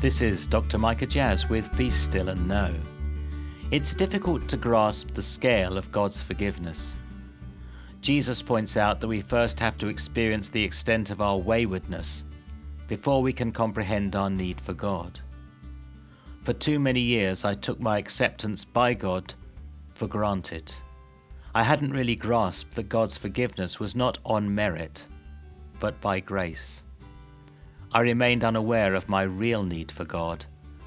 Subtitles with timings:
[0.00, 0.78] This is Dr.
[0.78, 2.74] Micah Jazz with Be Still and Know.
[3.70, 6.96] It's difficult to grasp the scale of God's forgiveness.
[8.00, 12.24] Jesus points out that we first have to experience the extent of our waywardness
[12.88, 15.20] before we can comprehend our need for God.
[16.44, 19.34] For too many years, I took my acceptance by God
[19.92, 20.72] for granted.
[21.54, 25.06] I hadn't really grasped that God's forgiveness was not on merit,
[25.78, 26.84] but by grace.
[27.92, 30.44] I remained unaware of my real need for God,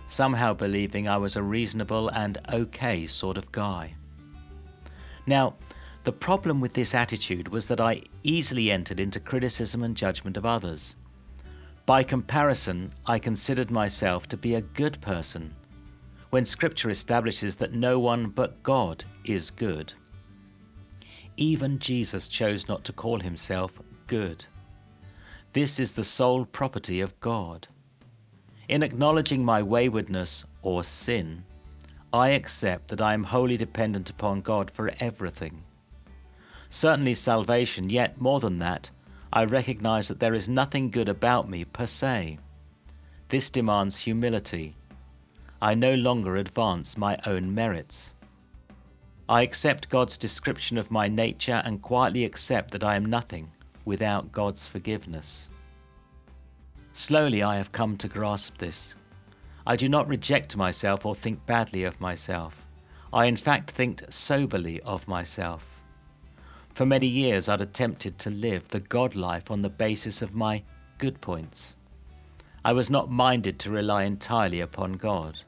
[0.07, 3.95] somehow believing I was a reasonable and okay sort of guy.
[5.25, 5.55] Now,
[6.05, 10.45] the problem with this attitude was that I easily entered into criticism and judgment of
[10.45, 10.95] others.
[11.85, 15.55] By comparison, I considered myself to be a good person,
[16.29, 19.93] when Scripture establishes that no one but God is good.
[21.35, 24.45] Even Jesus chose not to call himself good.
[25.53, 27.67] This is the sole property of God.
[28.67, 31.43] In acknowledging my waywardness or sin,
[32.11, 35.63] I accept that I am wholly dependent upon God for everything.
[36.69, 38.89] Certainly salvation, yet more than that,
[39.31, 42.39] I recognize that there is nothing good about me per se.
[43.29, 44.75] This demands humility.
[45.61, 48.15] I no longer advance my own merits.
[49.29, 53.51] I accept God's description of my nature and quietly accept that I am nothing
[53.85, 55.49] without God's forgiveness.
[56.95, 58.95] Slowly I have come to grasp this.
[59.65, 62.67] I do not reject myself or think badly of myself.
[63.11, 65.81] I in fact think soberly of myself.
[66.75, 70.63] For many years I'd attempted to live the God life on the basis of my
[70.99, 71.75] good points.
[72.63, 75.41] I was not minded to rely entirely upon God.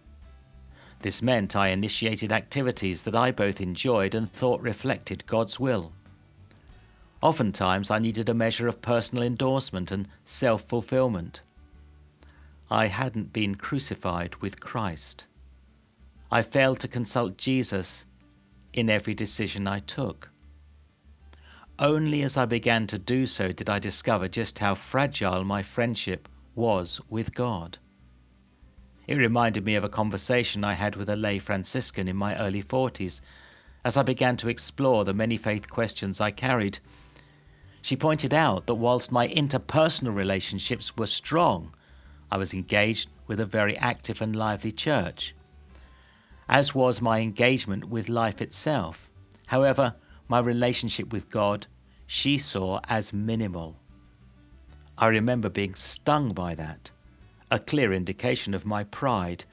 [1.01, 5.93] This meant I initiated activities that I both enjoyed and thought reflected God's will.
[7.25, 11.41] Oftentimes, I needed a measure of personal endorsement and self fulfillment.
[12.69, 15.25] I hadn't been crucified with Christ.
[16.31, 18.05] I failed to consult Jesus
[18.73, 20.29] in every decision I took.
[21.79, 26.29] Only as I began to do so did I discover just how fragile my friendship
[26.53, 27.79] was with God.
[29.07, 32.61] It reminded me of a conversation I had with a lay Franciscan in my early
[32.61, 33.19] 40s
[33.83, 36.77] as I began to explore the many faith questions I carried
[37.85, 41.71] she pointed out that whilst my interpersonal relationships were strong,
[42.31, 45.35] I was engaged with a very active and lively church,
[46.49, 49.11] as was my engagement with life itself.
[49.45, 49.93] However,
[50.27, 51.67] my relationship with God
[52.07, 53.77] she saw as minimal.
[54.97, 56.89] I remember being stung by that,
[57.51, 59.45] a clear indication of my pride.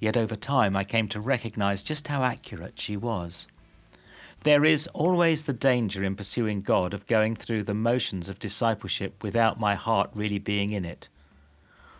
[0.00, 3.48] Yet over time I came to recognize just how accurate she was.
[4.44, 9.22] There is always the danger in pursuing God of going through the motions of discipleship
[9.22, 11.08] without my heart really being in it.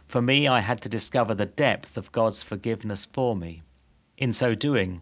[0.09, 3.62] For me, I had to discover the depth of God's forgiveness for me.
[4.19, 5.00] In so doing,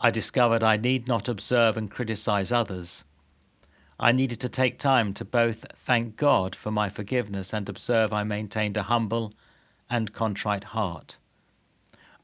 [0.00, 3.04] I discovered I need not observe and criticize others.
[3.98, 8.24] I needed to take time to both thank God for my forgiveness and observe I
[8.24, 9.34] maintained a humble
[9.90, 11.18] and contrite heart.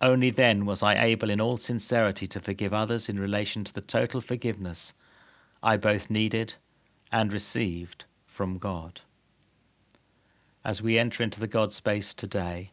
[0.01, 3.81] Only then was I able in all sincerity to forgive others in relation to the
[3.81, 4.93] total forgiveness
[5.63, 6.55] I both needed
[7.11, 9.01] and received from God.
[10.65, 12.73] As we enter into the God space today,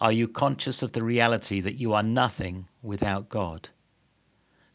[0.00, 3.68] are you conscious of the reality that you are nothing without God?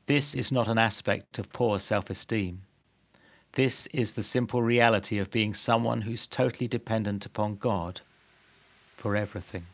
[0.05, 2.63] This is not an aspect of poor self esteem.
[3.51, 8.01] This is the simple reality of being someone who's totally dependent upon God
[8.95, 9.65] for everything.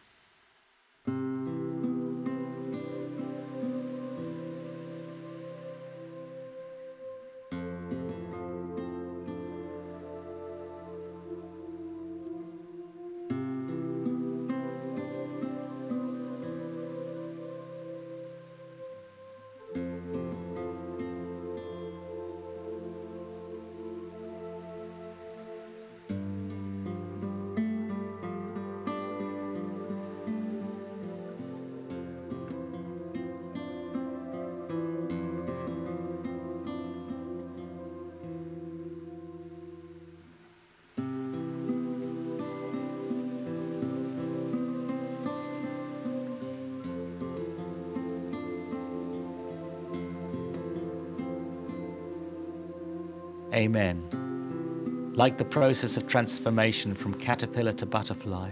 [53.54, 55.14] Amen.
[55.16, 58.52] Like the process of transformation from caterpillar to butterfly,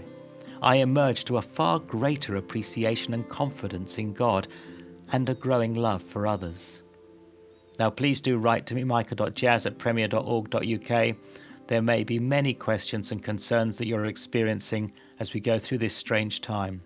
[0.62, 4.48] I emerge to a far greater appreciation and confidence in God
[5.12, 6.84] and a growing love for others.
[7.80, 11.16] Now, please do write to me, micah.jazz at premier.org.uk.
[11.68, 15.96] There may be many questions and concerns that you're experiencing as we go through this
[15.96, 16.84] strange time.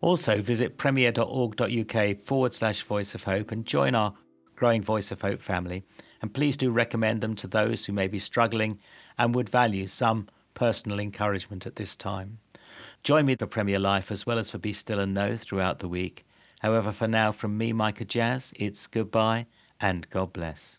[0.00, 4.14] Also, visit premier.org.uk forward slash voice of hope and join our
[4.54, 5.84] growing Voice of Hope family.
[6.22, 8.80] And please do recommend them to those who may be struggling
[9.18, 12.38] and would value some personal encouragement at this time.
[13.02, 15.88] Join me for Premier Life as well as for Be Still and Know throughout the
[15.88, 16.24] week.
[16.60, 19.46] However, for now, from me, Micah Jazz, it's goodbye
[19.80, 20.70] and God bless.